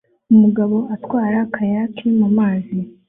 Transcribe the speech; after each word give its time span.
Umugabo 0.33 0.77
atwara 0.95 1.37
kayaki 1.53 2.07
mu 2.19 2.27
mazi 2.37 2.77